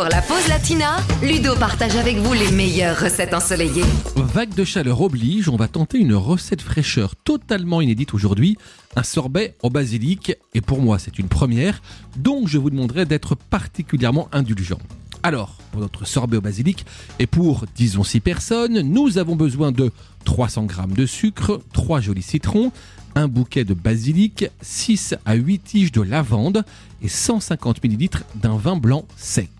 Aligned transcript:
Pour 0.00 0.08
la 0.08 0.22
pause 0.22 0.48
latina, 0.48 0.96
Ludo 1.22 1.54
partage 1.56 1.94
avec 1.94 2.16
vous 2.16 2.32
les 2.32 2.50
meilleures 2.52 2.98
recettes 2.98 3.34
ensoleillées. 3.34 3.84
Vague 4.16 4.54
de 4.54 4.64
chaleur 4.64 5.02
oblige, 5.02 5.50
on 5.50 5.56
va 5.56 5.68
tenter 5.68 5.98
une 5.98 6.14
recette 6.14 6.62
fraîcheur 6.62 7.16
totalement 7.16 7.82
inédite 7.82 8.14
aujourd'hui, 8.14 8.56
un 8.96 9.02
sorbet 9.02 9.56
au 9.62 9.68
basilic, 9.68 10.32
et 10.54 10.62
pour 10.62 10.80
moi 10.80 10.98
c'est 10.98 11.18
une 11.18 11.28
première, 11.28 11.82
donc 12.16 12.48
je 12.48 12.56
vous 12.56 12.70
demanderai 12.70 13.04
d'être 13.04 13.34
particulièrement 13.34 14.30
indulgent. 14.32 14.78
Alors, 15.22 15.58
pour 15.70 15.82
notre 15.82 16.06
sorbet 16.06 16.38
au 16.38 16.40
basilic, 16.40 16.86
et 17.18 17.26
pour, 17.26 17.66
disons 17.76 18.02
6 18.02 18.20
personnes, 18.20 18.80
nous 18.80 19.18
avons 19.18 19.36
besoin 19.36 19.70
de 19.70 19.92
300 20.24 20.66
g 20.70 20.94
de 20.96 21.04
sucre, 21.04 21.60
3 21.74 22.00
jolis 22.00 22.22
citrons, 22.22 22.72
un 23.14 23.28
bouquet 23.28 23.64
de 23.64 23.74
basilic, 23.74 24.46
6 24.62 25.16
à 25.26 25.34
8 25.34 25.58
tiges 25.58 25.92
de 25.92 26.00
lavande 26.00 26.64
et 27.02 27.08
150 27.08 27.84
ml 27.84 28.22
d'un 28.36 28.56
vin 28.56 28.76
blanc 28.76 29.04
sec. 29.18 29.59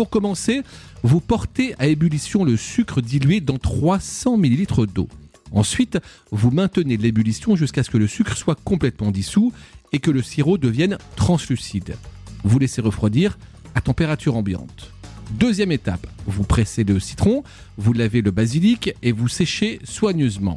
Pour 0.00 0.08
commencer, 0.08 0.62
vous 1.02 1.20
portez 1.20 1.74
à 1.78 1.86
ébullition 1.86 2.42
le 2.42 2.56
sucre 2.56 3.02
dilué 3.02 3.42
dans 3.42 3.58
300 3.58 4.42
ml 4.42 4.86
d'eau. 4.86 5.10
Ensuite, 5.52 5.98
vous 6.30 6.50
maintenez 6.50 6.96
l'ébullition 6.96 7.54
jusqu'à 7.54 7.82
ce 7.82 7.90
que 7.90 7.98
le 7.98 8.06
sucre 8.06 8.34
soit 8.34 8.58
complètement 8.64 9.10
dissous 9.10 9.52
et 9.92 9.98
que 9.98 10.10
le 10.10 10.22
sirop 10.22 10.56
devienne 10.56 10.96
translucide. 11.16 11.96
Vous 12.44 12.58
laissez 12.58 12.80
refroidir 12.80 13.38
à 13.74 13.82
température 13.82 14.36
ambiante. 14.36 14.90
Deuxième 15.32 15.70
étape, 15.70 16.06
vous 16.26 16.44
pressez 16.44 16.82
le 16.82 16.98
citron, 16.98 17.44
vous 17.76 17.92
lavez 17.92 18.22
le 18.22 18.30
basilic 18.30 18.94
et 19.02 19.12
vous 19.12 19.28
séchez 19.28 19.80
soigneusement. 19.84 20.56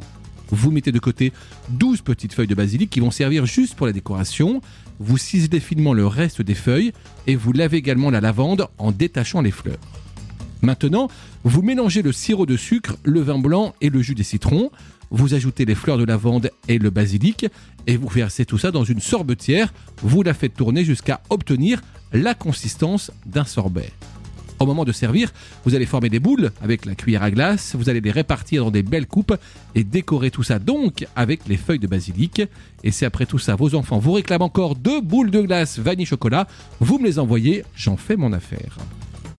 Vous 0.50 0.70
mettez 0.70 0.92
de 0.92 0.98
côté 0.98 1.32
12 1.70 2.02
petites 2.02 2.32
feuilles 2.32 2.46
de 2.46 2.54
basilic 2.54 2.90
qui 2.90 3.00
vont 3.00 3.10
servir 3.10 3.46
juste 3.46 3.74
pour 3.74 3.86
la 3.86 3.92
décoration. 3.92 4.60
Vous 4.98 5.18
ciselez 5.18 5.60
finement 5.60 5.92
le 5.92 6.06
reste 6.06 6.42
des 6.42 6.54
feuilles 6.54 6.92
et 7.26 7.36
vous 7.36 7.52
lavez 7.52 7.78
également 7.78 8.10
la 8.10 8.20
lavande 8.20 8.68
en 8.78 8.92
détachant 8.92 9.40
les 9.40 9.50
fleurs. 9.50 9.78
Maintenant, 10.62 11.08
vous 11.44 11.62
mélangez 11.62 12.00
le 12.00 12.12
sirop 12.12 12.46
de 12.46 12.56
sucre, 12.56 12.96
le 13.04 13.20
vin 13.20 13.38
blanc 13.38 13.74
et 13.80 13.90
le 13.90 14.00
jus 14.00 14.14
des 14.14 14.22
citrons. 14.22 14.70
Vous 15.10 15.34
ajoutez 15.34 15.64
les 15.64 15.74
fleurs 15.74 15.98
de 15.98 16.04
lavande 16.04 16.50
et 16.68 16.78
le 16.78 16.90
basilic 16.90 17.46
et 17.86 17.96
vous 17.96 18.08
versez 18.08 18.46
tout 18.46 18.58
ça 18.58 18.70
dans 18.70 18.84
une 18.84 19.00
sorbetière. 19.00 19.72
Vous 20.02 20.22
la 20.22 20.34
faites 20.34 20.54
tourner 20.54 20.84
jusqu'à 20.84 21.20
obtenir 21.28 21.82
la 22.12 22.34
consistance 22.34 23.10
d'un 23.26 23.44
sorbet. 23.44 23.92
Au 24.60 24.66
moment 24.66 24.84
de 24.84 24.92
servir, 24.92 25.32
vous 25.64 25.74
allez 25.74 25.86
former 25.86 26.08
des 26.08 26.20
boules 26.20 26.52
avec 26.62 26.84
la 26.84 26.94
cuillère 26.94 27.22
à 27.22 27.30
glace, 27.30 27.74
vous 27.76 27.88
allez 27.88 28.00
les 28.00 28.10
répartir 28.10 28.64
dans 28.64 28.70
des 28.70 28.82
belles 28.82 29.06
coupes 29.06 29.36
et 29.74 29.84
décorer 29.84 30.30
tout 30.30 30.42
ça 30.42 30.58
donc 30.58 31.06
avec 31.16 31.40
les 31.48 31.56
feuilles 31.56 31.78
de 31.78 31.86
basilic. 31.86 32.42
Et 32.84 32.90
si 32.90 33.04
après 33.04 33.26
tout 33.26 33.38
ça, 33.38 33.56
vos 33.56 33.74
enfants 33.74 33.98
vous 33.98 34.12
réclament 34.12 34.42
encore 34.42 34.76
deux 34.76 35.00
boules 35.00 35.30
de 35.30 35.40
glace 35.40 35.78
vanille 35.78 36.06
chocolat, 36.06 36.46
vous 36.80 36.98
me 36.98 37.04
les 37.04 37.18
envoyez, 37.18 37.64
j'en 37.74 37.96
fais 37.96 38.16
mon 38.16 38.32
affaire. 38.32 38.78